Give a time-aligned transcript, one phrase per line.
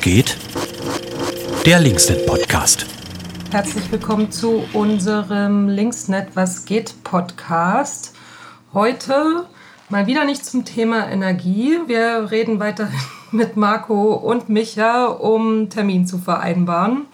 [0.00, 0.36] Geht?
[1.64, 2.86] Der Linksnet Podcast.
[3.50, 8.14] Herzlich willkommen zu unserem Linksnet Was geht Podcast.
[8.72, 9.46] Heute
[9.88, 11.78] mal wieder nicht zum Thema Energie.
[11.86, 12.88] Wir reden weiter
[13.32, 17.06] mit Marco und Micha, um Termin zu vereinbaren.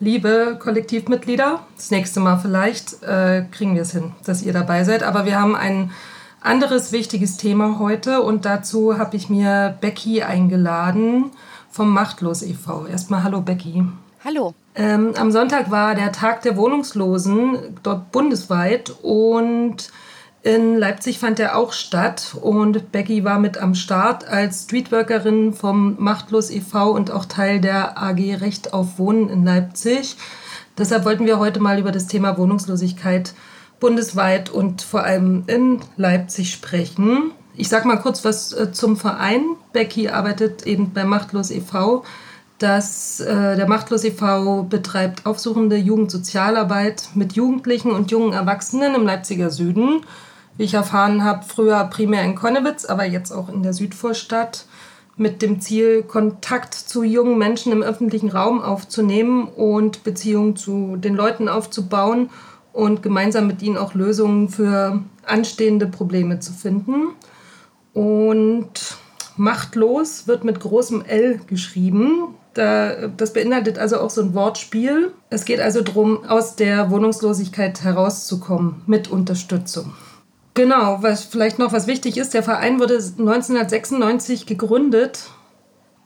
[0.00, 5.02] Liebe Kollektivmitglieder, das nächste Mal vielleicht äh, kriegen wir es hin, dass ihr dabei seid.
[5.02, 5.90] Aber wir haben ein
[6.40, 11.30] anderes wichtiges Thema heute und dazu habe ich mir Becky eingeladen
[11.74, 12.86] vom Machtlos e.V.
[12.86, 13.82] Erstmal hallo Becky.
[14.24, 14.54] Hallo.
[14.76, 19.90] Ähm, am Sonntag war der Tag der Wohnungslosen dort bundesweit und
[20.44, 25.96] in Leipzig fand er auch statt und Becky war mit am Start als Streetworkerin vom
[25.98, 26.92] Machtlos e.V.
[26.92, 30.16] und auch Teil der AG Recht auf Wohnen in Leipzig.
[30.78, 33.34] Deshalb wollten wir heute mal über das Thema Wohnungslosigkeit
[33.80, 37.32] bundesweit und vor allem in Leipzig sprechen.
[37.56, 39.42] Ich sage mal kurz was äh, zum Verein.
[39.72, 42.04] Becky arbeitet eben bei Machtlos e.V.
[42.58, 44.64] Das, äh, der Machtlos e.V.
[44.64, 50.04] betreibt aufsuchende Jugendsozialarbeit mit Jugendlichen und jungen Erwachsenen im Leipziger Süden
[50.56, 54.66] wie ich erfahren habe, früher primär in Konnewitz, aber jetzt auch in der Südvorstadt,
[55.16, 61.14] mit dem Ziel, Kontakt zu jungen Menschen im öffentlichen Raum aufzunehmen und Beziehungen zu den
[61.14, 62.30] Leuten aufzubauen
[62.72, 67.10] und gemeinsam mit ihnen auch Lösungen für anstehende Probleme zu finden.
[67.94, 68.98] Und
[69.36, 72.34] machtlos wird mit großem L geschrieben.
[72.54, 75.12] das beinhaltet also auch so ein Wortspiel.
[75.30, 79.94] Es geht also darum, aus der Wohnungslosigkeit herauszukommen mit Unterstützung.
[80.54, 85.30] Genau, was vielleicht noch was wichtig ist, der Verein wurde 1996 gegründet.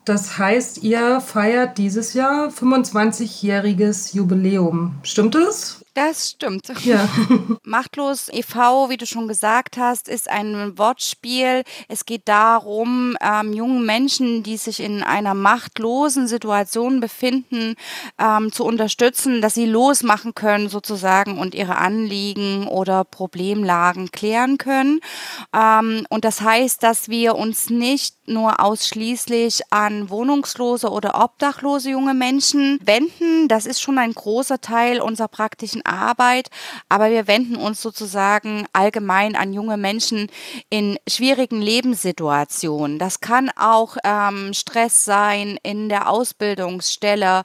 [0.06, 4.94] Das heißt, ihr feiert dieses Jahr 25-jähriges Jubiläum.
[5.02, 5.84] Stimmt es?
[5.98, 6.68] Das stimmt.
[6.84, 7.08] Ja.
[7.64, 11.64] Machtlos e.V., wie du schon gesagt hast, ist ein Wortspiel.
[11.88, 17.74] Es geht darum, ähm, jungen Menschen, die sich in einer machtlosen Situation befinden,
[18.16, 25.00] ähm, zu unterstützen, dass sie losmachen können sozusagen und ihre Anliegen oder Problemlagen klären können.
[25.52, 32.14] Ähm, und das heißt, dass wir uns nicht nur ausschließlich an wohnungslose oder obdachlose junge
[32.14, 33.48] Menschen wenden.
[33.48, 36.48] Das ist schon ein großer Teil unserer praktischen Arbeit,
[36.88, 40.28] aber wir wenden uns sozusagen allgemein an junge Menschen
[40.70, 42.98] in schwierigen Lebenssituationen.
[42.98, 47.42] Das kann auch ähm, Stress sein in der Ausbildungsstelle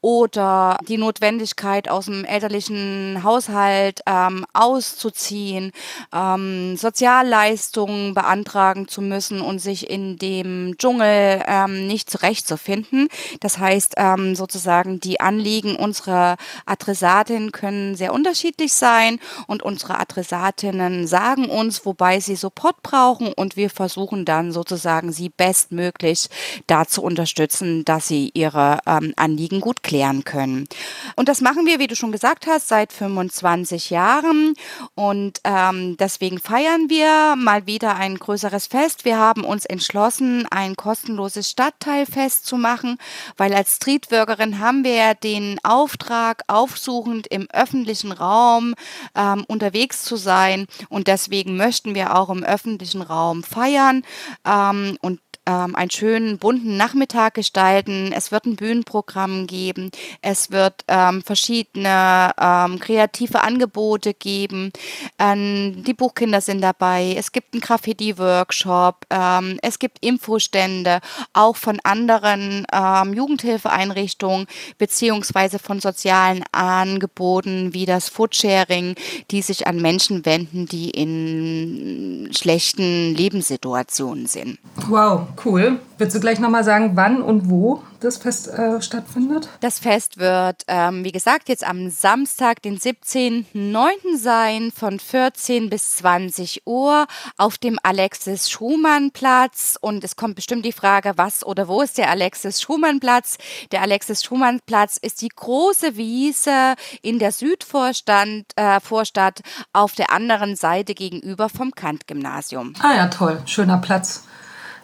[0.00, 5.72] oder die Notwendigkeit aus dem elterlichen Haushalt ähm, auszuziehen,
[6.12, 13.08] ähm, Sozialleistungen beantragen zu müssen und sich in dem Dschungel ähm, nicht zurechtzufinden.
[13.40, 16.36] Das heißt ähm, sozusagen die Anliegen unserer
[16.66, 23.56] Adressatin können sehr unterschiedlich sein und unsere Adressatinnen sagen uns, wobei sie Support brauchen und
[23.56, 26.28] wir versuchen dann sozusagen sie bestmöglich
[26.66, 30.68] da zu unterstützen, dass sie ihre ähm, Anliegen gut klären können.
[31.16, 34.54] Und das machen wir, wie du schon gesagt hast, seit 25 Jahren
[34.94, 39.04] und ähm, deswegen feiern wir mal wieder ein größeres Fest.
[39.04, 42.98] Wir haben uns entschlossen, ein kostenloses Stadtteilfest zu machen,
[43.36, 48.74] weil als Streetworkerin haben wir den Auftrag, aufsuchend im öffentlichen öffentlichen Raum
[49.16, 50.66] ähm, unterwegs zu sein.
[50.88, 54.02] Und deswegen möchten wir auch im öffentlichen Raum feiern
[54.46, 58.12] ähm, und ähm, einen schönen bunten Nachmittag gestalten.
[58.12, 59.90] Es wird ein Bühnenprogramm geben.
[60.20, 64.72] Es wird ähm, verschiedene ähm, kreative Angebote geben.
[65.18, 67.14] Ähm, die Buchkinder sind dabei.
[67.16, 69.06] Es gibt einen Graffiti-Workshop.
[69.10, 71.00] Ähm, es gibt Infostände,
[71.32, 74.46] auch von anderen ähm, Jugendhilfeeinrichtungen
[74.78, 78.94] beziehungsweise von sozialen Angeboten wie das Foodsharing,
[79.30, 84.58] die sich an Menschen wenden, die in schlechten Lebenssituationen sind.
[84.88, 85.80] Wow, cool.
[85.98, 89.48] Willst du gleich nochmal sagen, wann und wo das Fest äh, stattfindet?
[89.60, 94.18] Das Fest wird, ähm, wie gesagt, jetzt am Samstag, den 17.09.
[94.18, 97.06] sein, von 14 bis 20 Uhr
[97.38, 99.78] auf dem Alexis Schumann Platz.
[99.80, 103.38] Und es kommt bestimmt die Frage, was oder wo ist der Alexis Schumann Platz?
[103.72, 109.40] Der Alexis Schumann Platz ist die große Wiese in der Südvorstadt äh, Vorstadt
[109.72, 112.74] auf der anderen Seite gegenüber vom Kant-Gymnasium.
[112.80, 113.40] Ah ja, toll.
[113.46, 114.24] Schöner Platz.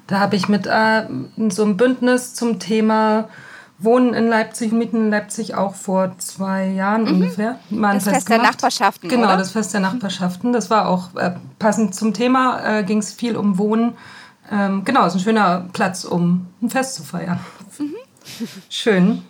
[0.07, 1.05] Da habe ich mit äh,
[1.49, 3.29] so einem Bündnis zum Thema
[3.79, 7.15] Wohnen in Leipzig, Mieten in Leipzig auch vor zwei Jahren mhm.
[7.15, 7.59] ungefähr.
[7.71, 9.09] Mal das Fest, Fest der Nachbarschaften.
[9.09, 9.37] Genau, oder?
[9.37, 10.53] das Fest der Nachbarschaften.
[10.53, 13.95] Das war auch äh, passend zum Thema, äh, ging es viel um Wohnen.
[14.51, 17.41] Ähm, genau, ist ein schöner Platz, um ein Fest zu feiern.
[17.79, 17.95] Mhm.
[18.69, 19.23] Schön.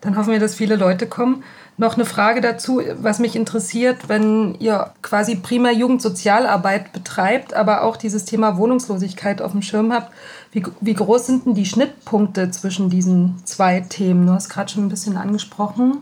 [0.00, 1.42] Dann hoffen wir, dass viele Leute kommen.
[1.76, 7.96] Noch eine Frage dazu, was mich interessiert, wenn ihr quasi prima Jugendsozialarbeit betreibt, aber auch
[7.96, 10.12] dieses Thema Wohnungslosigkeit auf dem Schirm habt.
[10.52, 14.26] Wie, wie groß sind denn die Schnittpunkte zwischen diesen zwei Themen?
[14.26, 15.98] Du hast gerade schon ein bisschen angesprochen.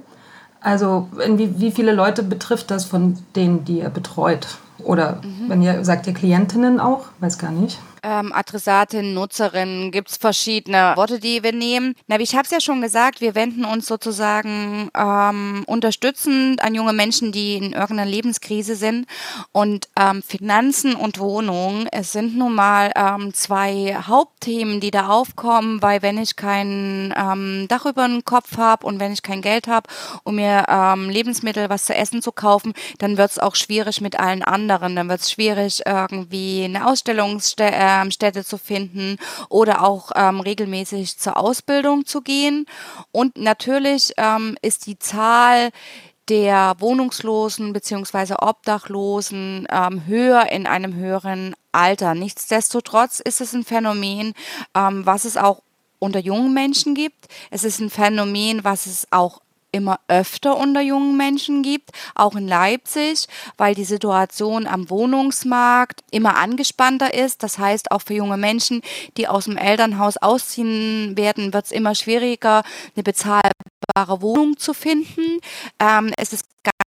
[0.60, 4.58] Also wie, wie viele Leute betrifft das von denen, die ihr betreut?
[4.84, 5.48] Oder mhm.
[5.48, 10.92] wenn ihr sagt ihr Klientinnen auch, weiß gar nicht ähm, Adressatin, Nutzerin, gibt es verschiedene
[10.96, 11.94] Worte, die wir nehmen.
[12.06, 16.92] Na, ich habe es ja schon gesagt, wir wenden uns sozusagen ähm, unterstützend an junge
[16.92, 19.06] Menschen, die in irgendeiner Lebenskrise sind.
[19.52, 25.82] Und ähm, Finanzen und Wohnung, es sind nun mal ähm, zwei Hauptthemen, die da aufkommen,
[25.82, 29.68] weil wenn ich kein ähm, Dach über den Kopf habe und wenn ich kein Geld
[29.68, 29.88] habe,
[30.24, 34.18] um mir ähm, Lebensmittel, was zu essen zu kaufen, dann wird es auch schwierig mit
[34.18, 34.96] allen anderen.
[34.96, 39.16] Dann wird es schwierig, irgendwie eine Ausstellungsstelle Städte zu finden
[39.48, 42.66] oder auch ähm, regelmäßig zur Ausbildung zu gehen.
[43.10, 45.70] Und natürlich ähm, ist die Zahl
[46.28, 48.34] der Wohnungslosen bzw.
[48.38, 52.14] Obdachlosen ähm, höher in einem höheren Alter.
[52.14, 54.34] Nichtsdestotrotz ist es ein Phänomen,
[54.74, 55.62] ähm, was es auch
[55.98, 57.28] unter jungen Menschen gibt.
[57.50, 59.40] Es ist ein Phänomen, was es auch
[59.72, 63.26] immer öfter unter jungen Menschen gibt, auch in Leipzig,
[63.56, 67.42] weil die Situation am Wohnungsmarkt immer angespannter ist.
[67.42, 68.82] Das heißt, auch für junge Menschen,
[69.16, 72.62] die aus dem Elternhaus ausziehen werden, wird es immer schwieriger,
[72.94, 75.40] eine bezahlbare Wohnung zu finden.
[75.80, 76.44] Ähm, es ist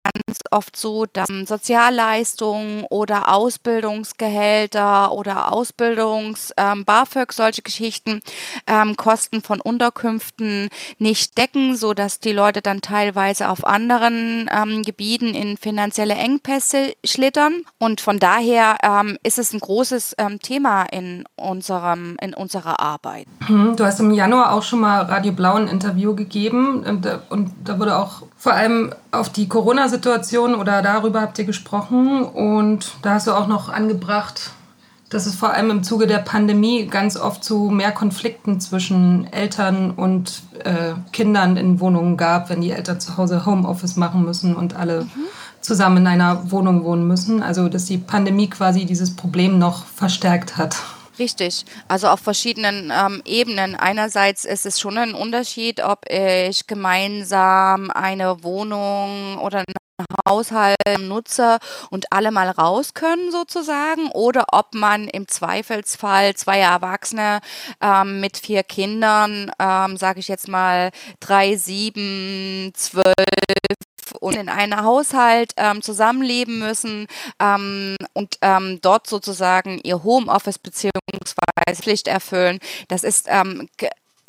[0.03, 6.85] ganz oft so, dass Sozialleistungen oder Ausbildungsgehälter oder Ausbildungs, ähm,
[7.31, 8.21] solche Geschichten,
[8.67, 14.83] ähm, Kosten von Unterkünften nicht decken, so dass die Leute dann teilweise auf anderen ähm,
[14.83, 17.63] Gebieten in finanzielle Engpässe schlittern.
[17.77, 23.27] Und von daher ähm, ist es ein großes ähm, Thema in unserem, in unserer Arbeit.
[23.47, 27.51] Mhm, du hast im Januar auch schon mal Radio Blau ein Interview gegeben und, und
[27.63, 33.15] da wurde auch vor allem auf die Corona-Situation oder darüber habt ihr gesprochen und da
[33.15, 34.51] hast du auch noch angebracht,
[35.09, 39.91] dass es vor allem im Zuge der Pandemie ganz oft zu mehr Konflikten zwischen Eltern
[39.91, 44.75] und äh, Kindern in Wohnungen gab, wenn die Eltern zu Hause Homeoffice machen müssen und
[44.75, 45.09] alle mhm.
[45.61, 47.41] zusammen in einer Wohnung wohnen müssen.
[47.41, 50.75] Also dass die Pandemie quasi dieses Problem noch verstärkt hat.
[51.19, 53.75] Richtig, also auf verschiedenen ähm, Ebenen.
[53.75, 59.75] Einerseits ist es schon ein Unterschied, ob ich gemeinsam eine Wohnung oder einen
[60.25, 67.41] Haushalt nutze und alle mal raus können sozusagen oder ob man im Zweifelsfall zwei Erwachsene
[67.81, 73.13] ähm, mit vier Kindern, ähm, sage ich jetzt mal drei, sieben, zwölf
[74.13, 77.07] und in einem Haushalt ähm, zusammenleben müssen
[77.39, 82.59] ähm, und ähm, dort sozusagen ihr Homeoffice beziehungsweise Pflicht erfüllen.
[82.87, 83.67] Das ist ähm,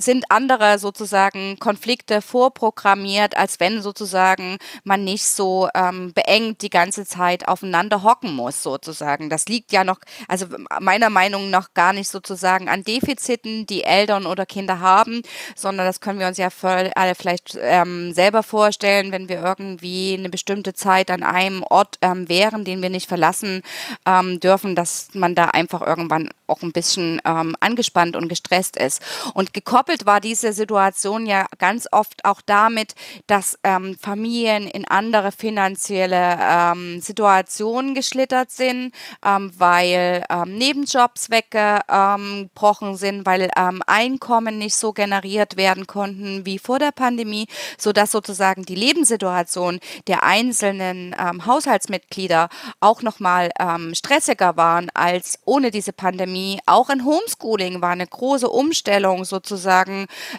[0.01, 7.07] sind andere sozusagen Konflikte vorprogrammiert, als wenn sozusagen man nicht so ähm, beengt die ganze
[7.07, 9.31] Zeit aufeinander hocken muss sozusagen.
[9.31, 9.99] Das liegt ja noch,
[10.29, 10.47] also
[10.81, 15.23] meiner Meinung nach gar nicht sozusagen an Defiziten, die Eltern oder Kinder haben,
[15.55, 20.17] sondern das können wir uns ja voll, alle vielleicht ähm, selber vorstellen, wenn wir irgendwie
[20.19, 23.63] eine bestimmte Zeit an einem Ort ähm, wären, den wir nicht verlassen
[24.07, 29.03] ähm, dürfen, dass man da einfach irgendwann auch ein bisschen ähm, angespannt und gestresst ist.
[29.35, 32.95] Und gekoppelt war diese Situation ja ganz oft auch damit,
[33.27, 38.93] dass ähm, Familien in andere finanzielle ähm, Situationen geschlittert sind,
[39.25, 46.59] ähm, weil ähm, Nebenjobs weggebrochen sind, weil ähm, Einkommen nicht so generiert werden konnten wie
[46.59, 51.15] vor der Pandemie, sodass sozusagen die Lebenssituation der einzelnen
[51.47, 52.49] Haushaltsmitglieder
[52.81, 53.51] auch nochmal
[53.93, 56.61] stressiger waren als ohne diese Pandemie.
[56.67, 59.80] Auch in Homeschooling war eine große Umstellung sozusagen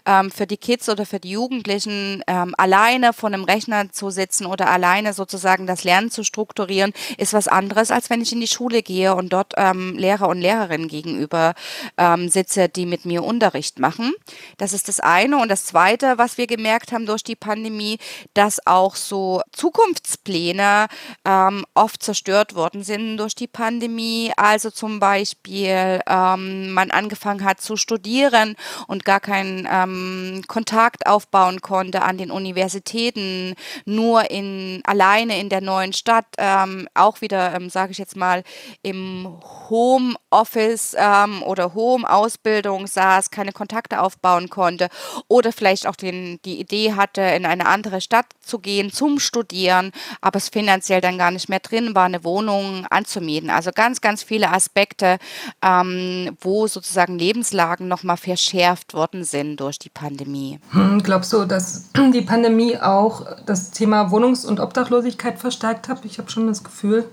[0.05, 4.45] ähm, für die Kids oder für die Jugendlichen, ähm, alleine vor einem Rechner zu sitzen
[4.45, 8.47] oder alleine sozusagen das Lernen zu strukturieren, ist was anderes, als wenn ich in die
[8.47, 11.53] Schule gehe und dort ähm, Lehrer und Lehrerinnen gegenüber
[11.97, 14.13] ähm, sitze, die mit mir Unterricht machen.
[14.57, 15.37] Das ist das eine.
[15.37, 17.97] Und das zweite, was wir gemerkt haben durch die Pandemie,
[18.33, 20.87] dass auch so Zukunftspläne
[21.25, 24.31] ähm, oft zerstört worden sind durch die Pandemie.
[24.35, 28.55] Also zum Beispiel ähm, man angefangen hat zu studieren
[28.87, 35.61] und gar keinen ähm, Kontakt aufbauen konnte an den Universitäten, nur in alleine in der
[35.61, 38.43] neuen Stadt, ähm, auch wieder, ähm, sage ich jetzt mal,
[38.81, 44.89] im Home Office ähm, oder Home Ausbildung saß, keine Kontakte aufbauen konnte
[45.27, 49.91] oder vielleicht auch den, die Idee hatte, in eine andere Stadt zu gehen zum Studieren,
[50.21, 53.49] aber es finanziell dann gar nicht mehr drin war, eine Wohnung anzumieten.
[53.49, 55.17] Also ganz, ganz viele Aspekte,
[55.61, 60.59] ähm, wo sozusagen Lebenslagen nochmal verschärft wurden geworden sind durch die Pandemie.
[60.71, 66.05] Hm, glaubst du, dass die Pandemie auch das Thema Wohnungs- und Obdachlosigkeit verstärkt hat?
[66.05, 67.05] Ich habe schon das Gefühl,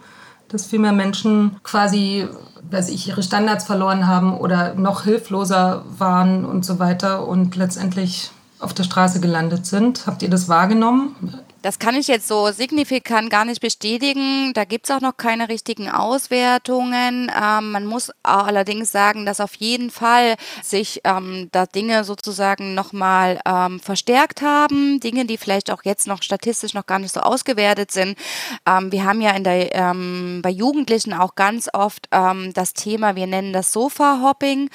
[0.49, 2.26] dass viel mehr Menschen quasi,
[2.71, 8.31] weiß ich, ihre Standards verloren haben oder noch hilfloser waren und so weiter und letztendlich
[8.61, 10.07] auf der Straße gelandet sind.
[10.07, 11.14] Habt ihr das wahrgenommen?
[11.61, 14.53] Das kann ich jetzt so signifikant gar nicht bestätigen.
[14.55, 17.33] Da gibt es auch noch keine richtigen Auswertungen.
[17.35, 23.41] Ähm, man muss allerdings sagen, dass auf jeden Fall sich ähm, da Dinge sozusagen nochmal
[23.45, 25.00] ähm, verstärkt haben.
[25.00, 28.17] Dinge, die vielleicht auch jetzt noch statistisch noch gar nicht so ausgewertet sind.
[28.65, 33.17] Ähm, wir haben ja in der, ähm, bei Jugendlichen auch ganz oft ähm, das Thema,
[33.17, 34.71] wir nennen das Sofa-Hopping,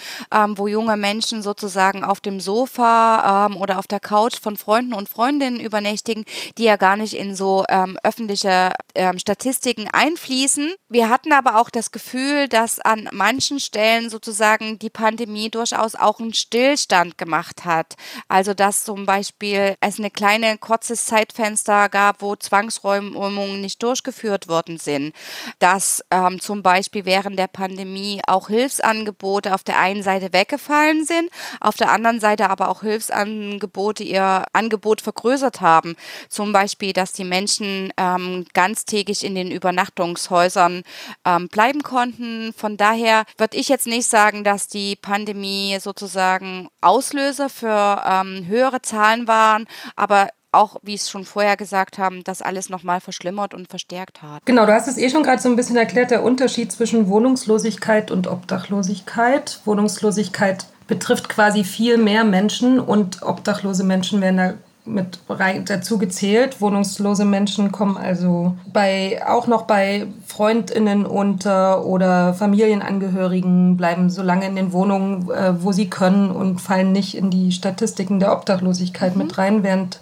[0.55, 5.59] wo junge Menschen sozusagen auf dem Sofa oder auf der Couch von Freunden und Freundinnen
[5.59, 6.25] übernächtigen,
[6.57, 10.73] die ja ja gar nicht in so ähm, öffentliche ähm, Statistiken einfließen.
[10.89, 16.19] Wir hatten aber auch das Gefühl, dass an manchen Stellen sozusagen die Pandemie durchaus auch
[16.19, 17.93] einen Stillstand gemacht hat.
[18.27, 24.77] Also dass zum Beispiel es eine kleine kurzes Zeitfenster gab, wo Zwangsräumungen nicht durchgeführt worden
[24.77, 25.13] sind.
[25.59, 31.29] Dass ähm, zum Beispiel während der Pandemie auch Hilfsangebote auf der einen Seite weggefallen sind,
[31.59, 35.95] auf der anderen Seite aber auch Hilfsangebote ihr Angebot vergrößert haben.
[36.29, 40.83] Zum Beispiel Beispiel, dass die Menschen ähm, ganztägig in den Übernachtungshäusern
[41.25, 42.53] ähm, bleiben konnten.
[42.55, 48.81] Von daher würde ich jetzt nicht sagen, dass die Pandemie sozusagen Auslöser für ähm, höhere
[48.81, 49.65] Zahlen waren,
[49.97, 54.45] aber auch, wie es schon vorher gesagt haben, das alles nochmal verschlimmert und verstärkt hat.
[54.45, 58.09] Genau, du hast es eh schon gerade so ein bisschen erklärt, der Unterschied zwischen Wohnungslosigkeit
[58.09, 59.59] und Obdachlosigkeit.
[59.65, 64.53] Wohnungslosigkeit betrifft quasi viel mehr Menschen und obdachlose Menschen werden da
[64.85, 66.59] mit rein, dazu gezählt.
[66.61, 74.45] Wohnungslose Menschen kommen also bei, auch noch bei FreundInnen unter oder Familienangehörigen, bleiben so lange
[74.45, 79.15] in den Wohnungen, äh, wo sie können und fallen nicht in die Statistiken der Obdachlosigkeit
[79.15, 79.23] mhm.
[79.23, 79.99] mit rein, während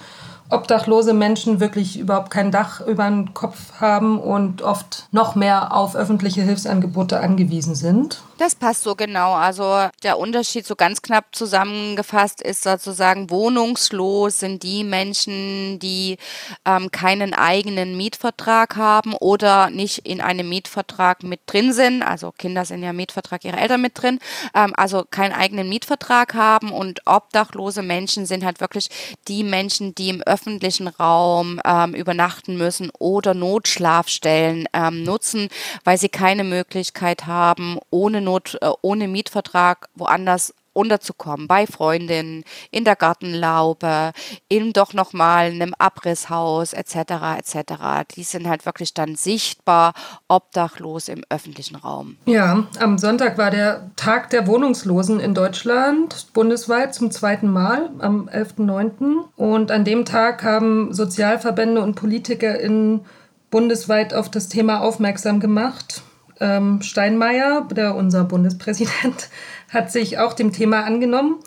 [0.49, 5.95] obdachlose Menschen wirklich überhaupt kein Dach über den Kopf haben und oft noch mehr auf
[5.95, 8.21] öffentliche Hilfsangebote angewiesen sind.
[8.41, 9.33] Das passt so genau.
[9.33, 16.17] Also der Unterschied so ganz knapp zusammengefasst ist sozusagen wohnungslos sind die Menschen, die
[16.65, 22.01] ähm, keinen eigenen Mietvertrag haben oder nicht in einem Mietvertrag mit drin sind.
[22.01, 24.17] Also Kinder sind ja Mietvertrag ihrer Eltern mit drin.
[24.55, 28.87] Ähm, also keinen eigenen Mietvertrag haben und obdachlose Menschen sind halt wirklich
[29.27, 35.49] die Menschen, die im öffentlichen Raum ähm, übernachten müssen oder Notschlafstellen ähm, nutzen,
[35.83, 42.45] weil sie keine Möglichkeit haben, ohne Not Not, äh, ohne Mietvertrag woanders unterzukommen, bei Freundinnen,
[42.71, 44.13] in der Gartenlaube,
[44.47, 46.95] in doch nochmal einem Abrisshaus etc.
[47.39, 47.73] etc.
[48.15, 49.93] Die sind halt wirklich dann sichtbar
[50.29, 52.15] obdachlos im öffentlichen Raum.
[52.25, 58.29] Ja, am Sonntag war der Tag der Wohnungslosen in Deutschland, bundesweit zum zweiten Mal, am
[58.29, 59.25] 11.09.
[59.35, 63.01] Und an dem Tag haben Sozialverbände und PolitikerInnen
[63.49, 66.03] bundesweit auf das Thema aufmerksam gemacht
[66.41, 69.29] ähm, Steinmeier, der unser Bundespräsident,
[69.69, 71.37] hat sich auch dem Thema angenommen.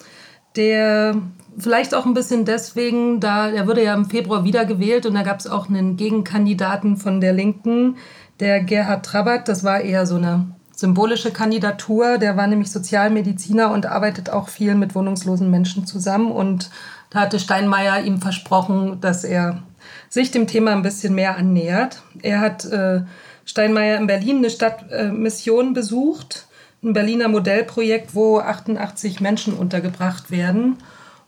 [0.56, 1.16] Der
[1.58, 5.40] vielleicht auch ein bisschen deswegen, da er wurde ja im Februar wiedergewählt und da gab
[5.40, 7.96] es auch einen Gegenkandidaten von der Linken,
[8.40, 9.48] der Gerhard Trabat.
[9.48, 12.18] Das war eher so eine symbolische Kandidatur.
[12.18, 16.30] Der war nämlich Sozialmediziner und arbeitet auch viel mit wohnungslosen Menschen zusammen.
[16.30, 16.70] Und
[17.10, 19.62] da hatte Steinmeier ihm versprochen, dass er
[20.08, 22.02] sich dem Thema ein bisschen mehr annähert.
[22.22, 23.02] Er hat äh,
[23.44, 26.46] Steinmeier in Berlin eine Stadtmission äh, besucht,
[26.82, 30.78] ein Berliner Modellprojekt, wo 88 Menschen untergebracht werden.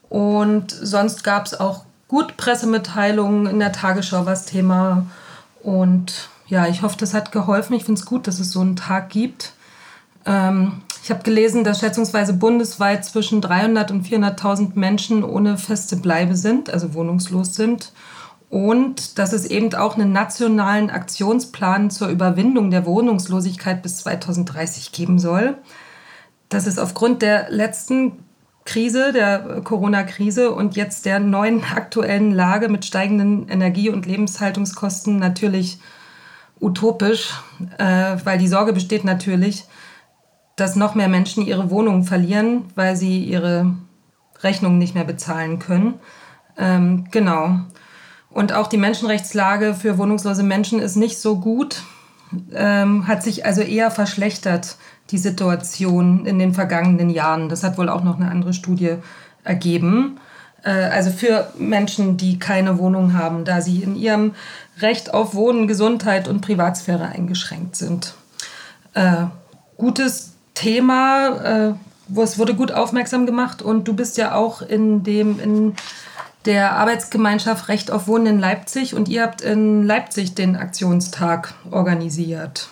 [0.09, 5.07] Und sonst gab es auch gut Pressemitteilungen in der Tagesschau, was Thema.
[5.63, 7.75] Und ja, ich hoffe, das hat geholfen.
[7.75, 9.53] Ich finde es gut, dass es so einen Tag gibt.
[10.25, 16.37] Ähm, ich habe gelesen, dass schätzungsweise bundesweit zwischen 300 und 400.000 Menschen ohne feste Bleibe
[16.37, 17.93] sind, also wohnungslos sind
[18.57, 25.19] und dass es eben auch einen nationalen Aktionsplan zur Überwindung der Wohnungslosigkeit bis 2030 geben
[25.19, 25.59] soll.
[26.49, 28.13] Das ist aufgrund der letzten
[28.65, 35.79] Krise, der Corona-Krise und jetzt der neuen aktuellen Lage mit steigenden Energie- und Lebenshaltungskosten natürlich
[36.59, 37.35] utopisch,
[37.77, 39.67] äh, weil die Sorge besteht natürlich,
[40.57, 43.75] dass noch mehr Menschen ihre Wohnungen verlieren, weil sie ihre
[44.43, 46.01] Rechnungen nicht mehr bezahlen können.
[46.57, 47.61] Ähm, genau.
[48.37, 51.85] Und auch die Menschenrechtslage für wohnungslose Menschen ist nicht so gut,
[52.53, 54.77] ähm, hat sich also eher verschlechtert,
[55.11, 57.49] die Situation in den vergangenen Jahren.
[57.49, 58.97] Das hat wohl auch noch eine andere Studie
[59.43, 60.21] ergeben.
[60.65, 64.35] Äh, also für Menschen, die keine Wohnung haben, da sie in ihrem
[64.81, 68.17] Recht auf Wohnen, Gesundheit und Privatsphäre eingeschränkt sind.
[68.93, 69.29] Äh,
[69.79, 71.73] gutes Thema,
[72.11, 75.75] äh, es wurde gut aufmerksam gemacht und du bist ja auch in dem in
[76.47, 82.69] der Arbeitsgemeinschaft Recht auf Wohnen in Leipzig und ihr habt in Leipzig den Aktionstag organisiert.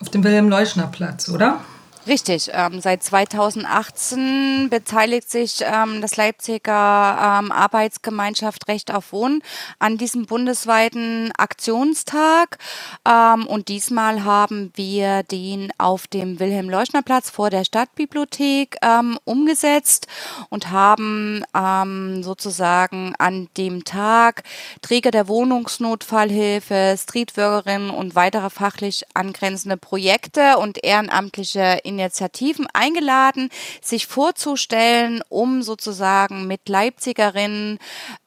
[0.00, 1.60] Auf dem Wilhelm-Leuschner-Platz, oder?
[2.06, 9.42] Richtig, ähm, seit 2018 beteiligt sich ähm, das Leipziger ähm, Arbeitsgemeinschaft Recht auf Wohnen
[9.80, 12.58] an diesem bundesweiten Aktionstag.
[13.04, 20.06] Ähm, und diesmal haben wir den auf dem Wilhelm-Leuschner-Platz vor der Stadtbibliothek ähm, umgesetzt
[20.48, 24.44] und haben ähm, sozusagen an dem Tag
[24.80, 33.50] Träger der Wohnungsnotfallhilfe, Streetworkerinnen und weitere fachlich angrenzende Projekte und ehrenamtliche Initiativen eingeladen,
[33.80, 37.78] sich vorzustellen, um sozusagen mit Leipzigerinnen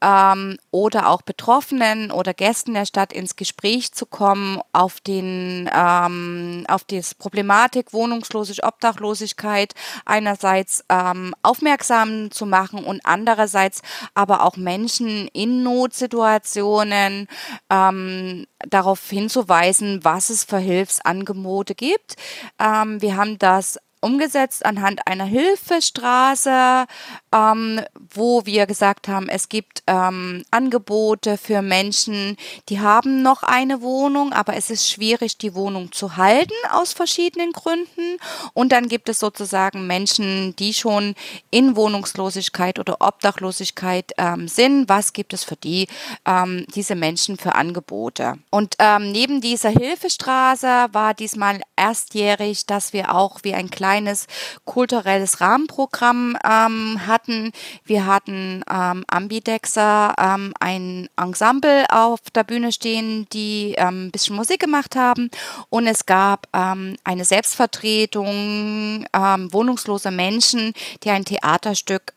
[0.02, 6.66] ähm, oder auch Betroffenen oder Gästen der Stadt ins Gespräch zu kommen auf den ähm,
[6.68, 9.74] auf die Problematik Wohnungslosigkeit, Obdachlosigkeit
[10.06, 13.82] einerseits ähm, aufmerksam zu machen und andererseits
[14.14, 17.28] aber auch Menschen in Notsituationen
[17.70, 22.16] ähm, darauf hinzuweisen, was es für Hilfsangebote gibt.
[22.60, 26.86] Ähm, wir haben das umgesetzt anhand einer Hilfestraße,
[27.34, 27.82] ähm,
[28.14, 32.38] wo wir gesagt haben, es gibt ähm, Angebote für Menschen,
[32.70, 37.52] die haben noch eine Wohnung, aber es ist schwierig, die Wohnung zu halten aus verschiedenen
[37.52, 38.18] Gründen.
[38.54, 41.16] Und dann gibt es sozusagen Menschen, die schon
[41.52, 44.88] in Wohnungslosigkeit oder Obdachlosigkeit ähm, sind.
[44.88, 45.88] Was gibt es für die,
[46.26, 48.36] ähm, diese Menschen für Angebote?
[48.50, 54.28] Und ähm, neben dieser Hilfestraße war diesmal erstjährig, dass wir auch wie ein kleines kleines
[54.66, 57.52] kulturelles Rahmenprogramm ähm, hatten.
[57.86, 64.36] Wir hatten ähm, Ambidexer, ähm, ein Ensemble auf der Bühne stehen, die ähm, ein bisschen
[64.36, 65.32] Musik gemacht haben.
[65.70, 72.14] Und es gab ähm, eine Selbstvertretung ähm, wohnungsloser Menschen, die ein Theaterstück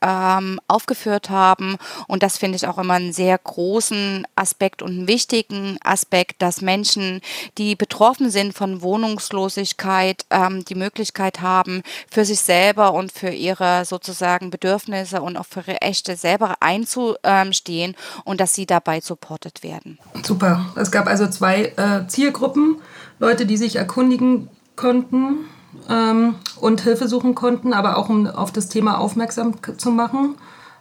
[0.69, 1.76] aufgeführt haben.
[2.09, 6.61] Und das finde ich auch immer einen sehr großen Aspekt und einen wichtigen Aspekt, dass
[6.61, 7.21] Menschen,
[7.57, 10.26] die betroffen sind von Wohnungslosigkeit,
[10.69, 15.61] die Möglichkeit haben, haben, für sich selber und für ihre sozusagen Bedürfnisse und auch für
[15.61, 17.95] ihre Echte selber einzustehen
[18.25, 19.99] und dass sie dabei supportet werden.
[20.23, 20.67] Super.
[20.77, 22.77] Es gab also zwei äh, Zielgruppen,
[23.19, 25.39] Leute, die sich erkundigen konnten
[25.89, 30.37] ähm, und Hilfe suchen konnten, aber auch um auf das Thema aufmerksam zu machen.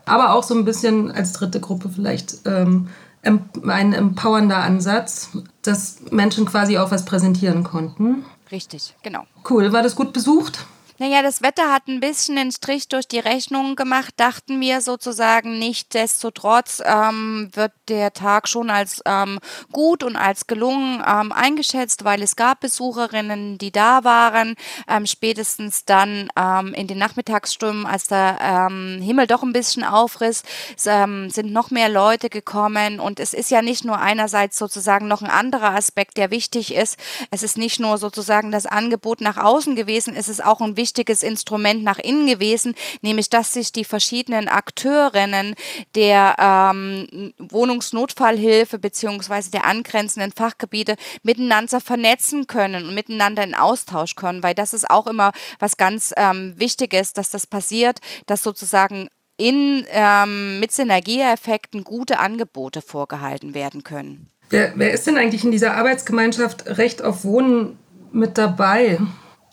[0.05, 2.87] Aber auch so ein bisschen als dritte Gruppe vielleicht ähm,
[3.23, 5.29] ein empowernder Ansatz,
[5.61, 8.25] dass Menschen quasi auch was präsentieren konnten.
[8.51, 9.25] Richtig, genau.
[9.49, 9.71] Cool.
[9.71, 10.65] War das gut besucht?
[11.01, 15.57] Naja, das Wetter hat ein bisschen den Strich durch die Rechnung gemacht, dachten wir sozusagen.
[15.57, 19.39] Nichtsdestotrotz ähm, wird der Tag schon als ähm,
[19.71, 24.53] gut und als gelungen ähm, eingeschätzt, weil es gab Besucherinnen, die da waren.
[24.87, 30.43] Ähm, spätestens dann ähm, in den Nachmittagsstunden, als der ähm, Himmel doch ein bisschen aufriss,
[30.75, 32.99] sind noch mehr Leute gekommen.
[32.99, 36.99] Und es ist ja nicht nur einerseits sozusagen noch ein anderer Aspekt, der wichtig ist.
[37.31, 40.90] Es ist nicht nur sozusagen das Angebot nach außen gewesen, es ist auch ein wichtiges
[40.91, 45.55] wichtiges Instrument nach innen gewesen, nämlich dass sich die verschiedenen Akteurinnen
[45.95, 54.43] der ähm, Wohnungsnotfallhilfe beziehungsweise der angrenzenden Fachgebiete miteinander vernetzen können und miteinander in Austausch können,
[54.43, 59.85] weil das ist auch immer was ganz ähm, Wichtiges, dass das passiert, dass sozusagen in,
[59.91, 64.29] ähm, mit Synergieeffekten gute Angebote vorgehalten werden können.
[64.49, 67.79] Wer, wer ist denn eigentlich in dieser Arbeitsgemeinschaft Recht auf Wohnen
[68.11, 68.99] mit dabei?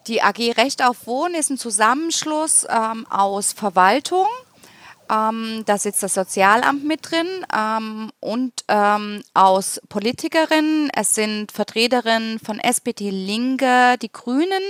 [0.09, 4.27] Die AG Recht auf Wohnen ist ein Zusammenschluss ähm, aus Verwaltung,
[5.11, 10.90] ähm, da sitzt das Sozialamt mit drin ähm, und ähm, aus Politikerinnen.
[10.94, 14.62] Es sind Vertreterinnen von SPD Linke, die Grünen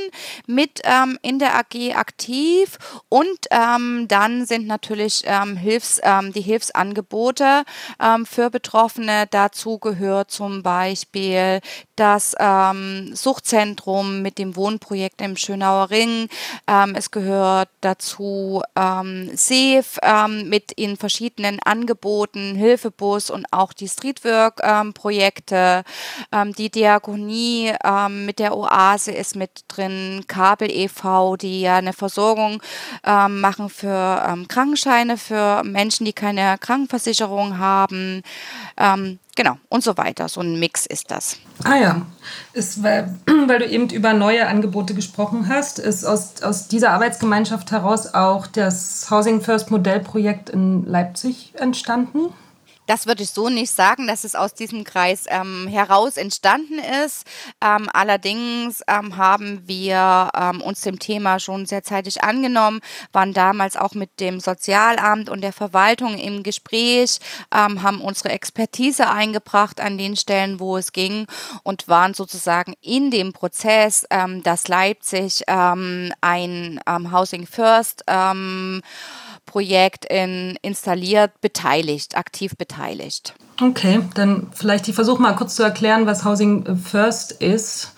[0.46, 6.00] mit ähm, in der AG aktiv und ähm, dann sind natürlich ähm, Hilfs,
[6.34, 7.64] die Hilfsangebote
[8.24, 9.26] für Betroffene.
[9.30, 11.60] Dazu gehört zum Beispiel
[11.96, 12.34] das
[13.12, 16.28] Suchtzentrum mit dem Wohnprojekt im Schönauer Ring.
[16.94, 25.84] es gehört dazu ähm, SEF, ähm, mit in verschiedenen Angeboten, Hilfebus und auch die Streetwork-Projekte.
[26.32, 31.92] Ähm, die Diakonie ähm, mit der Oase ist mit drin, Kabel e.V., die ja eine
[31.92, 32.62] Versorgung
[33.04, 38.22] ähm, machen für ähm, Krankenscheine für Menschen, die keine Krankenversicherung haben.
[39.38, 40.28] Genau, und so weiter.
[40.28, 41.36] So ein Mix ist das.
[41.62, 42.02] Ah ja,
[42.54, 43.14] ist, weil,
[43.46, 48.48] weil, du eben über neue Angebote gesprochen hast, ist aus, aus dieser Arbeitsgemeinschaft heraus auch
[48.48, 52.32] das Housing First Modellprojekt in Leipzig entstanden?
[52.88, 57.26] Das würde ich so nicht sagen, dass es aus diesem Kreis ähm, heraus entstanden ist.
[57.62, 62.80] Ähm, allerdings ähm, haben wir ähm, uns dem Thema schon sehr zeitig angenommen,
[63.12, 67.18] waren damals auch mit dem Sozialamt und der Verwaltung im Gespräch,
[67.54, 71.26] ähm, haben unsere Expertise eingebracht an den Stellen, wo es ging
[71.64, 78.04] und waren sozusagen in dem Prozess, ähm, dass Leipzig ein Housing First
[79.48, 83.34] Projekt in, installiert, beteiligt, aktiv beteiligt.
[83.60, 87.94] Okay, dann vielleicht ich versuche mal kurz zu erklären, was Housing First ist.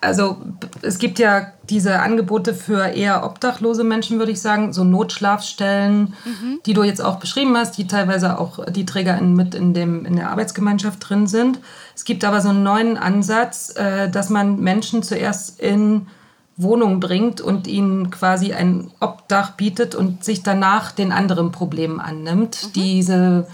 [0.00, 0.42] Also
[0.82, 6.60] es gibt ja diese Angebote für eher obdachlose Menschen, würde ich sagen, so Notschlafstellen, mhm.
[6.66, 10.16] die du jetzt auch beschrieben hast, die teilweise auch die TrägerInnen mit in, dem, in
[10.16, 11.60] der Arbeitsgemeinschaft drin sind.
[11.94, 16.08] Es gibt aber so einen neuen Ansatz, äh, dass man Menschen zuerst in
[16.56, 22.68] Wohnung bringt und ihnen quasi ein Obdach bietet und sich danach den anderen Problemen annimmt.
[22.68, 22.72] Mhm.
[22.72, 23.46] Diese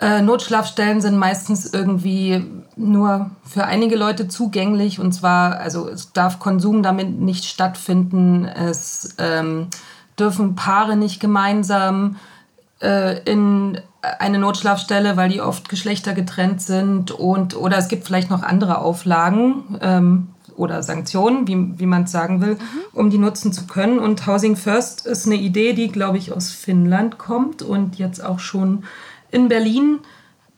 [0.00, 2.44] äh, Notschlafstellen sind meistens irgendwie
[2.76, 9.16] nur für einige Leute zugänglich und zwar, also es darf Konsum damit nicht stattfinden, es
[9.18, 9.68] ähm,
[10.18, 12.16] dürfen Paare nicht gemeinsam
[12.80, 18.42] äh, in eine Notschlafstelle, weil die oft geschlechtergetrennt sind und oder es gibt vielleicht noch
[18.42, 19.78] andere Auflagen.
[19.82, 20.28] Ähm,
[20.60, 22.58] oder Sanktionen, wie, wie man es sagen will, mhm.
[22.92, 23.98] um die nutzen zu können.
[23.98, 28.38] Und Housing First ist eine Idee, die, glaube ich, aus Finnland kommt und jetzt auch
[28.38, 28.84] schon
[29.30, 30.00] in Berlin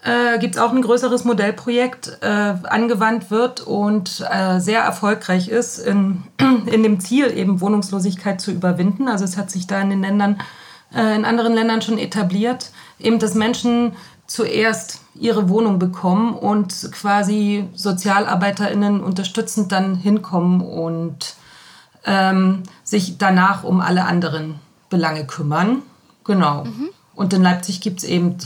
[0.03, 5.79] äh, gibt es auch ein größeres Modellprojekt, äh, angewandt wird und äh, sehr erfolgreich ist
[5.79, 6.25] in,
[6.67, 9.09] in dem Ziel, eben Wohnungslosigkeit zu überwinden.
[9.09, 10.41] Also es hat sich da in den Ländern,
[10.93, 13.93] äh, in anderen Ländern schon etabliert, eben dass Menschen
[14.27, 21.35] zuerst ihre Wohnung bekommen und quasi SozialarbeiterInnen unterstützend dann hinkommen und
[22.05, 25.83] ähm, sich danach um alle anderen Belange kümmern.
[26.25, 26.64] Genau.
[26.64, 26.90] Mhm.
[27.14, 28.38] Und in Leipzig gibt es eben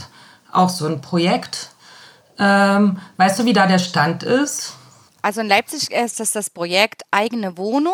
[0.51, 1.69] auch so ein Projekt.
[2.37, 4.73] Ähm, weißt du, wie da der Stand ist?
[5.21, 7.93] Also in Leipzig ist das das Projekt eigene Wohnung.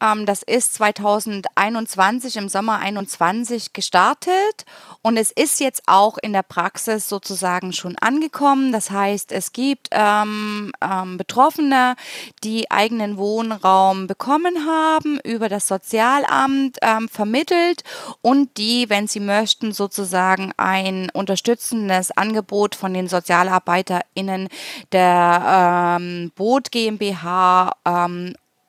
[0.00, 4.64] Ähm, das ist 2021 im Sommer 21 gestartet
[5.02, 8.72] und es ist jetzt auch in der Praxis sozusagen schon angekommen.
[8.72, 11.96] Das heißt, es gibt ähm, ähm, Betroffene,
[12.44, 17.82] die eigenen Wohnraum bekommen haben, über das Sozialamt ähm, vermittelt
[18.20, 24.48] und die, wenn sie möchten, sozusagen ein unterstützendes Angebot von den SozialarbeiterInnen
[24.92, 27.72] der ähm, Boot GmbH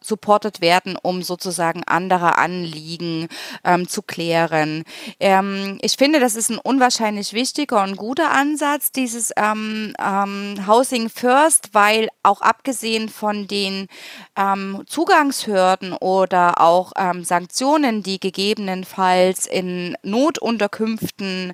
[0.02, 3.28] supported werden, um sozusagen andere Anliegen
[3.64, 4.84] ähm, zu klären.
[5.20, 11.10] Ähm, ich finde, das ist ein unwahrscheinlich wichtiger und guter Ansatz, dieses ähm, ähm Housing
[11.10, 13.88] First, weil auch abgesehen von den
[14.36, 21.54] ähm, Zugangshürden oder auch ähm, Sanktionen, die gegebenenfalls in Notunterkünften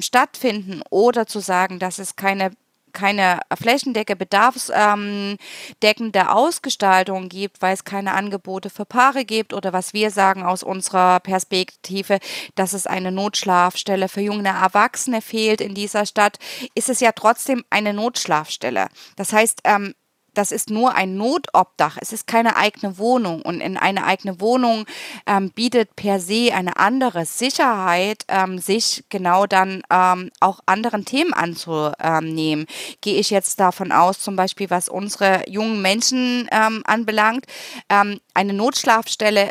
[0.00, 2.50] stattfinden oder zu sagen, dass es keine
[2.92, 10.10] keine flächendecke bedarfsdeckende Ausgestaltung gibt, weil es keine Angebote für Paare gibt oder was wir
[10.10, 12.18] sagen aus unserer Perspektive,
[12.54, 16.38] dass es eine Notschlafstelle für junge Erwachsene fehlt in dieser Stadt,
[16.74, 18.88] ist es ja trotzdem eine Notschlafstelle.
[19.16, 19.94] Das heißt, ähm,
[20.34, 21.98] das ist nur ein Notobdach.
[22.00, 23.42] Es ist keine eigene Wohnung.
[23.42, 24.86] Und in eine eigene Wohnung
[25.26, 31.32] ähm, bietet per se eine andere Sicherheit, ähm, sich genau dann ähm, auch anderen Themen
[31.32, 32.66] anzunehmen.
[33.00, 37.46] Gehe ich jetzt davon aus, zum Beispiel was unsere jungen Menschen ähm, anbelangt,
[37.88, 39.50] ähm, eine Notschlafstelle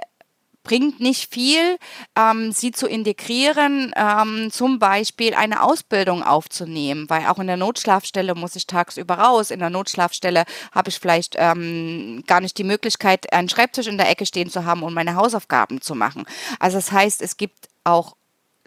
[0.67, 1.77] bringt nicht viel,
[2.17, 8.35] ähm, sie zu integrieren, ähm, zum Beispiel eine Ausbildung aufzunehmen, weil auch in der Notschlafstelle
[8.35, 9.49] muss ich tagsüber raus.
[9.49, 14.09] In der Notschlafstelle habe ich vielleicht ähm, gar nicht die Möglichkeit, einen Schreibtisch in der
[14.09, 16.25] Ecke stehen zu haben und meine Hausaufgaben zu machen.
[16.59, 18.17] Also das heißt, es gibt auch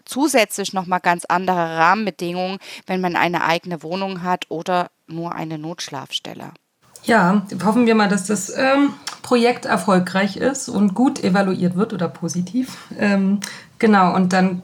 [0.03, 6.51] zusätzlich nochmal ganz andere Rahmenbedingungen, wenn man eine eigene Wohnung hat oder nur eine Notschlafstelle.
[7.03, 12.07] Ja, hoffen wir mal, dass das ähm, Projekt erfolgreich ist und gut evaluiert wird oder
[12.07, 12.77] positiv.
[12.97, 13.39] Ähm,
[13.79, 14.61] genau, und dann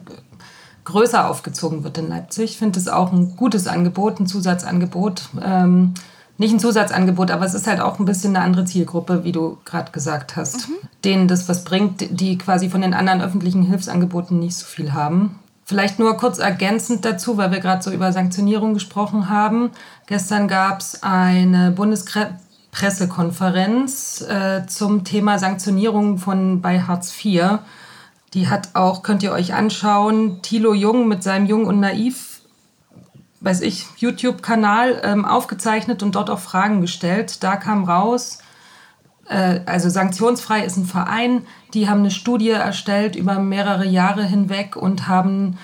[0.84, 2.52] größer aufgezogen wird in Leipzig.
[2.52, 5.28] Ich finde es auch ein gutes Angebot, ein Zusatzangebot.
[5.42, 5.94] Ähm,
[6.38, 9.58] nicht ein Zusatzangebot, aber es ist halt auch ein bisschen eine andere Zielgruppe, wie du
[9.64, 10.74] gerade gesagt hast, mhm.
[11.04, 15.40] denen das was bringt, die quasi von den anderen öffentlichen Hilfsangeboten nicht so viel haben.
[15.68, 19.72] Vielleicht nur kurz ergänzend dazu, weil wir gerade so über Sanktionierung gesprochen haben.
[20.06, 27.58] Gestern gab es eine Bundespressekonferenz äh, zum Thema Sanktionierung von bei Hartz IV.
[28.32, 32.40] Die hat auch, könnt ihr euch anschauen, Thilo Jung mit seinem Jung und Naiv,
[33.40, 37.44] weiß ich, YouTube-Kanal ähm, aufgezeichnet und dort auch Fragen gestellt.
[37.44, 38.38] Da kam raus,
[39.28, 45.06] also sanktionsfrei ist ein Verein, die haben eine Studie erstellt über mehrere Jahre hinweg und
[45.08, 45.58] haben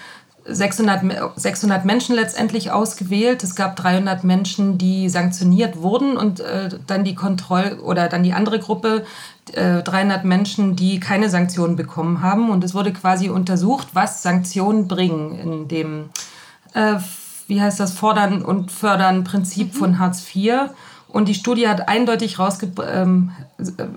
[0.47, 3.43] 600, 600 Menschen letztendlich ausgewählt.
[3.43, 8.35] Es gab 300 Menschen, die sanktioniert wurden und äh, dann die Kontroll- oder dann die
[8.35, 9.05] andere Gruppe,
[9.53, 12.51] äh, 300 Menschen, die keine Sanktionen bekommen haben.
[12.51, 16.11] Und es wurde quasi untersucht, was Sanktionen bringen in dem,
[16.75, 16.97] äh,
[17.47, 19.79] wie heißt das, Fordern und Fördern Prinzip mhm.
[19.79, 20.71] von Hartz IV.
[21.15, 23.31] Und die Studie hat eindeutig ähm,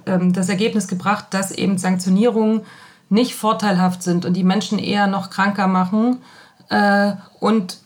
[0.06, 2.62] äh, das Ergebnis gebracht, dass eben Sanktionierungen
[3.10, 6.19] nicht vorteilhaft sind und die Menschen eher noch kranker machen
[6.69, 7.80] äh, und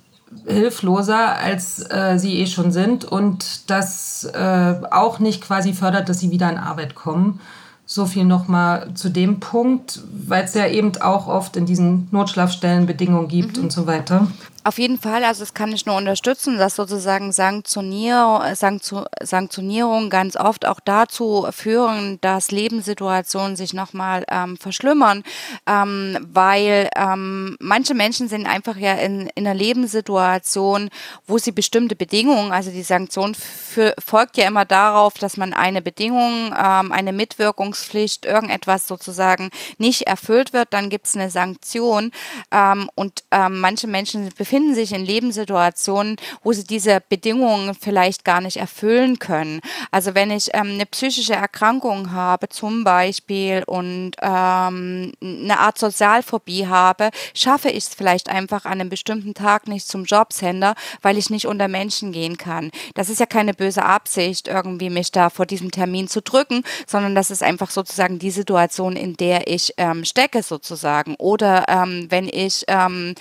[0.46, 6.20] hilfloser, als äh, sie eh schon sind und das äh, auch nicht quasi fördert, dass
[6.20, 7.40] sie wieder in Arbeit kommen.
[7.86, 13.30] So viel nochmal zu dem Punkt, weil es ja eben auch oft in diesen Notschlafstellenbedingungen
[13.30, 13.64] gibt mhm.
[13.64, 14.28] und so weiter.
[14.64, 20.68] Auf jeden Fall, also das kann ich nur unterstützen, dass sozusagen Sanktionierung, Sanktionierung ganz oft
[20.68, 25.24] auch dazu führen, dass Lebenssituationen sich nochmal ähm, verschlimmern,
[25.66, 30.90] ähm, weil ähm, manche Menschen sind einfach ja in, in einer Lebenssituation,
[31.26, 35.82] wo sie bestimmte Bedingungen, also die Sanktion für, folgt ja immer darauf, dass man eine
[35.82, 42.12] Bedingung, ähm, eine Mitwirkungspflicht, irgendetwas sozusagen nicht erfüllt wird, dann gibt es eine Sanktion.
[42.52, 48.26] Ähm, und ähm, manche Menschen befinden befinden sich in Lebenssituationen, wo sie diese Bedingungen vielleicht
[48.26, 49.62] gar nicht erfüllen können.
[49.92, 56.68] Also wenn ich ähm, eine psychische Erkrankung habe zum Beispiel und ähm, eine Art Sozialphobie
[56.68, 61.30] habe, schaffe ich es vielleicht einfach an einem bestimmten Tag nicht zum Jobcenter, weil ich
[61.30, 62.72] nicht unter Menschen gehen kann.
[62.94, 67.16] Das ist ja keine böse Absicht, irgendwie mich da vor diesem Termin zu drücken, sondern
[67.16, 71.16] das ist einfach sozusagen die Situation, in der ich ähm, stecke sozusagen.
[71.16, 73.16] Oder ähm, wenn ich ähm,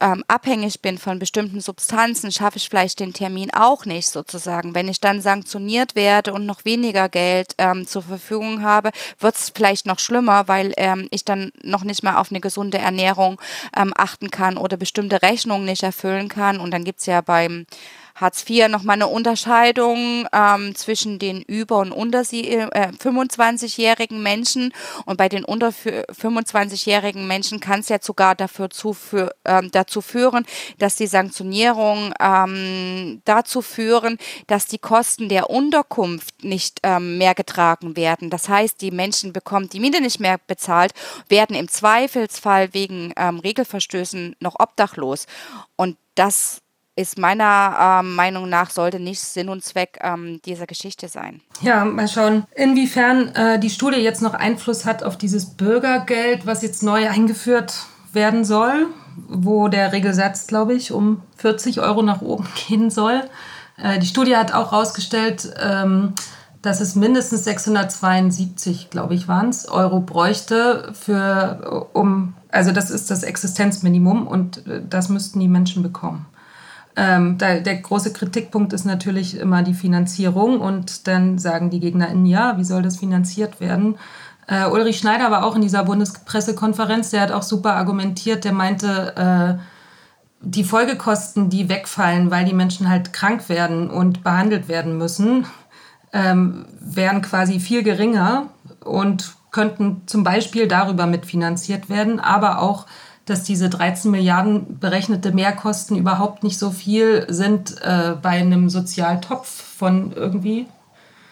[0.00, 4.74] ähm, abhängig bin von bestimmten Substanzen, schaffe ich vielleicht den Termin auch nicht sozusagen.
[4.74, 9.52] Wenn ich dann sanktioniert werde und noch weniger Geld ähm, zur Verfügung habe, wird es
[9.54, 13.40] vielleicht noch schlimmer, weil ähm, ich dann noch nicht mal auf eine gesunde Ernährung
[13.76, 16.60] ähm, achten kann oder bestimmte Rechnungen nicht erfüllen kann.
[16.60, 17.66] Und dann gibt es ja beim
[18.20, 24.72] Hartz IV nochmal eine Unterscheidung ähm, zwischen den über- und unter äh, 25-jährigen Menschen.
[25.06, 28.96] Und bei den unter 25-jährigen Menschen kann es ja sogar dafür zu,
[29.44, 30.44] ähm, dazu führen,
[30.78, 37.96] dass die Sanktionierung ähm, dazu führen, dass die Kosten der Unterkunft nicht ähm, mehr getragen
[37.96, 38.30] werden.
[38.30, 40.92] Das heißt, die Menschen bekommen die Miete nicht mehr bezahlt,
[41.28, 45.26] werden im Zweifelsfall wegen ähm, Regelverstößen noch obdachlos.
[45.76, 46.62] Und das
[46.98, 51.40] ist meiner äh, Meinung nach, sollte nicht Sinn und Zweck ähm, dieser Geschichte sein.
[51.60, 56.62] Ja, mal schauen, inwiefern äh, die Studie jetzt noch Einfluss hat auf dieses Bürgergeld, was
[56.62, 58.86] jetzt neu eingeführt werden soll,
[59.28, 63.22] wo der Regelsatz, glaube ich, um 40 Euro nach oben gehen soll.
[63.80, 66.14] Äh, die Studie hat auch herausgestellt, ähm,
[66.62, 73.08] dass es mindestens 672, glaube ich, waren es, Euro bräuchte für, um, also das ist
[73.12, 76.26] das Existenzminimum und äh, das müssten die Menschen bekommen.
[77.00, 82.26] Ähm, da, der große Kritikpunkt ist natürlich immer die Finanzierung und dann sagen die GegnerInnen,
[82.26, 83.94] ja, wie soll das finanziert werden?
[84.48, 89.14] Äh, Ulrich Schneider war auch in dieser Bundespressekonferenz, der hat auch super argumentiert, der meinte,
[89.16, 89.62] äh,
[90.40, 95.46] die Folgekosten, die wegfallen, weil die Menschen halt krank werden und behandelt werden müssen,
[96.12, 98.46] ähm, wären quasi viel geringer
[98.84, 102.86] und könnten zum Beispiel darüber mitfinanziert werden, aber auch
[103.28, 109.48] dass diese 13 Milliarden berechnete Mehrkosten überhaupt nicht so viel sind äh, bei einem Sozialtopf
[109.48, 110.66] von irgendwie,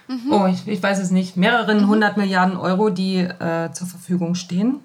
[0.09, 0.33] mhm.
[0.33, 2.25] oh, ich, ich, weiß es nicht, mehreren hundert mhm.
[2.25, 4.81] Milliarden Euro, die äh, zur Verfügung stehen.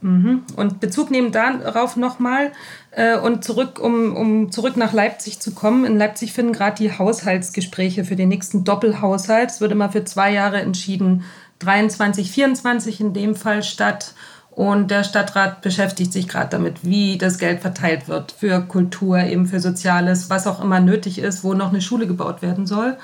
[0.00, 0.42] Mhm.
[0.56, 2.52] Und Bezug nehmen darauf nochmal
[2.90, 5.86] äh, und zurück, um, um zurück nach Leipzig zu kommen.
[5.86, 9.50] In Leipzig finden gerade die Haushaltsgespräche für den nächsten Doppelhaushalt.
[9.50, 11.24] Es wird immer für zwei Jahre entschieden,
[11.60, 14.12] 23, 24 in dem Fall statt.
[14.54, 19.46] Und der Stadtrat beschäftigt sich gerade damit, wie das Geld verteilt wird für Kultur, eben
[19.46, 22.96] für Soziales, was auch immer nötig ist, wo noch eine Schule gebaut werden soll.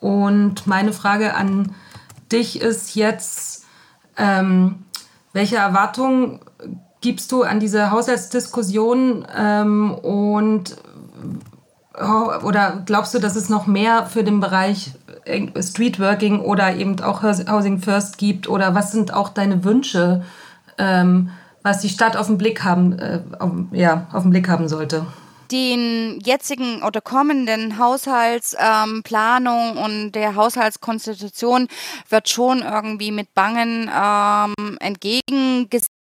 [0.00, 1.72] Und meine Frage an
[2.32, 3.64] dich ist jetzt,
[4.16, 4.86] ähm,
[5.32, 6.40] welche Erwartungen
[7.00, 10.76] gibst du an diese Haushaltsdiskussion ähm, und
[12.44, 14.92] oder glaubst du, dass es noch mehr für den Bereich
[15.60, 18.48] Streetworking oder eben auch Housing First gibt?
[18.48, 20.22] Oder was sind auch deine Wünsche
[20.78, 21.30] ähm,
[21.62, 25.06] was die Stadt auf den Blick haben, äh, auf, ja, auf den Blick haben sollte.
[25.50, 31.68] Den jetzigen oder kommenden Haushaltsplanung ähm, und der Haushaltskonstitution
[32.10, 35.97] wird schon irgendwie mit Bangen ähm, entgegengesehen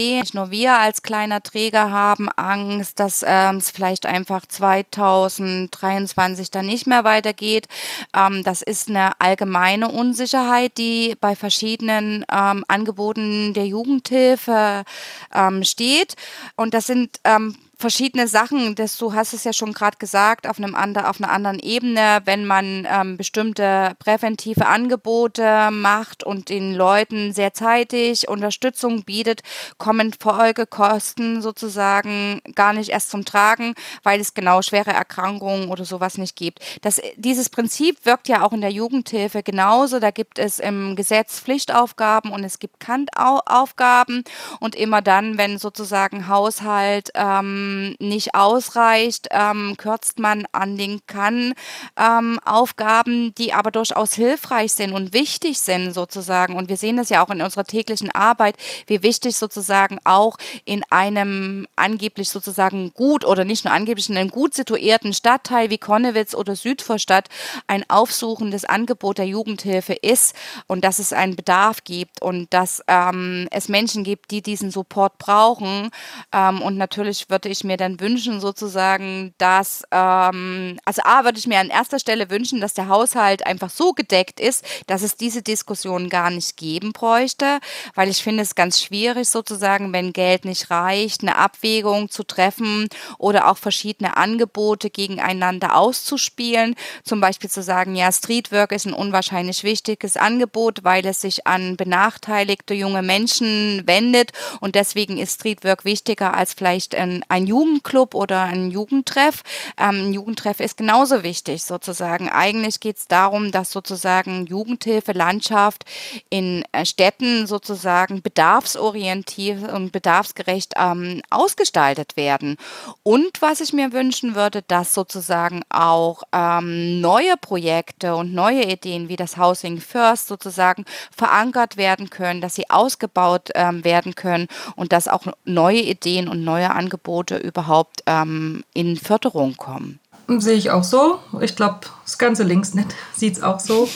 [0.00, 6.66] nicht nur wir als kleiner Träger haben Angst, dass ähm, es vielleicht einfach 2023 dann
[6.66, 7.68] nicht mehr weitergeht.
[8.14, 14.84] Ähm, das ist eine allgemeine Unsicherheit, die bei verschiedenen ähm, Angeboten der Jugendhilfe
[15.32, 16.16] ähm, steht.
[16.56, 20.58] Und das sind ähm, verschiedene Sachen, das, du hast es ja schon gerade gesagt, auf,
[20.58, 26.74] einem andre, auf einer anderen Ebene, wenn man ähm, bestimmte präventive Angebote macht und den
[26.74, 29.42] Leuten sehr zeitig Unterstützung bietet,
[29.78, 36.18] kommen Folgekosten sozusagen gar nicht erst zum Tragen, weil es genau schwere Erkrankungen oder sowas
[36.18, 36.60] nicht gibt.
[36.82, 39.98] Das, dieses Prinzip wirkt ja auch in der Jugendhilfe genauso.
[40.00, 44.24] Da gibt es im Gesetz Pflichtaufgaben und es gibt Kantaufgaben
[44.60, 47.63] und immer dann, wenn sozusagen Haushalt ähm,
[47.98, 55.12] nicht ausreicht, ähm, kürzt man an den Kann-Aufgaben, ähm, die aber durchaus hilfreich sind und
[55.12, 56.56] wichtig sind sozusagen.
[56.56, 60.82] Und wir sehen das ja auch in unserer täglichen Arbeit, wie wichtig sozusagen auch in
[60.90, 66.34] einem angeblich sozusagen gut oder nicht nur angeblich in einem gut situierten Stadtteil wie Konnewitz
[66.34, 67.28] oder Südvorstadt
[67.66, 70.34] ein aufsuchendes Angebot der Jugendhilfe ist
[70.66, 75.18] und dass es einen Bedarf gibt und dass ähm, es Menschen gibt, die diesen Support
[75.18, 75.90] brauchen.
[76.32, 81.46] Ähm, und natürlich würde ich mir dann wünschen, sozusagen, dass, ähm, also A, würde ich
[81.46, 85.42] mir an erster Stelle wünschen, dass der Haushalt einfach so gedeckt ist, dass es diese
[85.42, 87.60] Diskussion gar nicht geben bräuchte,
[87.94, 92.88] weil ich finde es ganz schwierig, sozusagen, wenn Geld nicht reicht, eine Abwägung zu treffen
[93.18, 96.74] oder auch verschiedene Angebote gegeneinander auszuspielen.
[97.04, 101.76] Zum Beispiel zu sagen, ja, Streetwork ist ein unwahrscheinlich wichtiges Angebot, weil es sich an
[101.76, 108.42] benachteiligte junge Menschen wendet und deswegen ist Streetwork wichtiger als vielleicht ein, ein Jugendclub oder
[108.42, 109.42] ein Jugendtreff.
[109.78, 112.28] Ähm, ein Jugendtreff ist genauso wichtig sozusagen.
[112.28, 115.84] Eigentlich geht es darum, dass sozusagen Jugendhilfe, Landschaft
[116.30, 122.56] in äh, Städten sozusagen bedarfsorientiert und bedarfsgerecht ähm, ausgestaltet werden.
[123.02, 129.08] Und was ich mir wünschen würde, dass sozusagen auch ähm, neue Projekte und neue Ideen
[129.08, 134.92] wie das Housing First sozusagen verankert werden können, dass sie ausgebaut ähm, werden können und
[134.92, 140.00] dass auch neue Ideen und neue Angebote überhaupt ähm, in Förderung kommen.
[140.26, 141.18] Sehe ich auch so.
[141.40, 143.88] Ich glaube, das ganze Linksnet sieht es auch so.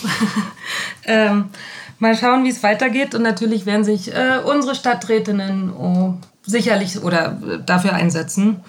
[1.05, 1.47] ähm,
[1.99, 3.15] mal schauen, wie es weitergeht.
[3.15, 8.61] Und natürlich werden sich äh, unsere Stadträtinnen oh, sicherlich oder äh, dafür einsetzen,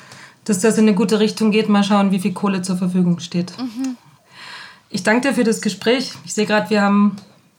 [0.46, 1.70] dass das in eine gute Richtung geht.
[1.70, 3.54] Mal schauen, wie viel Kohle zur Verfügung steht.
[3.58, 3.98] Mhm.
[4.90, 6.14] Ich danke dir für das Gespräch.
[6.26, 7.18] Ich sehe gerade, wir haben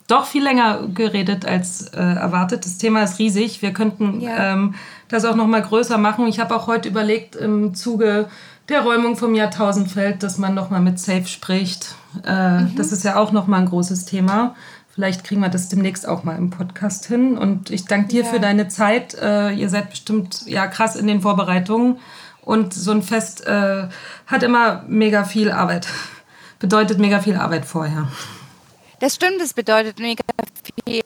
[0.08, 2.64] doch viel länger geredet als äh, erwartet.
[2.64, 3.62] Das Thema ist riesig.
[3.62, 4.52] Wir könnten ja.
[4.52, 4.74] ähm,
[5.10, 6.26] das auch noch mal größer machen.
[6.26, 8.28] Ich habe auch heute überlegt im Zuge
[8.68, 11.94] der Räumung vom Jahrtausendfeld, dass man noch mal mit Safe spricht.
[12.24, 12.76] Äh, mhm.
[12.76, 14.54] Das ist ja auch noch mal ein großes Thema.
[14.94, 17.36] Vielleicht kriegen wir das demnächst auch mal im Podcast hin.
[17.36, 18.28] Und ich danke dir ja.
[18.28, 19.14] für deine Zeit.
[19.14, 21.98] Äh, ihr seid bestimmt ja krass in den Vorbereitungen.
[22.42, 23.88] Und so ein Fest äh,
[24.26, 25.88] hat immer mega viel Arbeit.
[26.58, 28.08] Bedeutet mega viel Arbeit vorher.
[29.00, 30.22] Das stimmt, es bedeutet mega
[30.86, 31.02] viel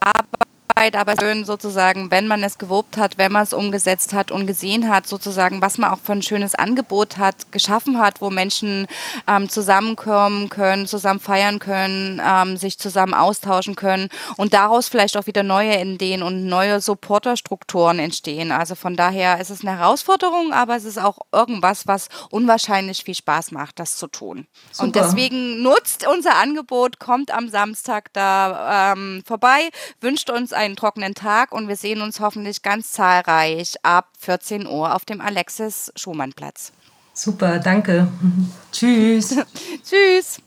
[0.00, 0.49] Arbeit.
[0.80, 4.46] Arbeit, aber schön sozusagen, wenn man es gewobt hat, wenn man es umgesetzt hat und
[4.46, 8.86] gesehen hat, sozusagen, was man auch für ein schönes Angebot hat, geschaffen hat, wo Menschen
[9.26, 15.26] ähm, zusammenkommen können, zusammen feiern können, ähm, sich zusammen austauschen können und daraus vielleicht auch
[15.26, 18.50] wieder neue Ideen und neue Supporterstrukturen entstehen.
[18.50, 23.14] Also von daher ist es eine Herausforderung, aber es ist auch irgendwas, was unwahrscheinlich viel
[23.14, 24.46] Spaß macht, das zu tun.
[24.72, 24.86] Super.
[24.86, 29.68] Und deswegen nutzt unser Angebot, kommt am Samstag da ähm, vorbei,
[30.00, 34.66] wünscht uns ein einen trockenen Tag und wir sehen uns hoffentlich ganz zahlreich ab 14
[34.66, 36.72] Uhr auf dem Alexis Schumann Platz.
[37.12, 38.08] Super, danke.
[38.72, 39.36] Tschüss.
[39.84, 40.40] Tschüss.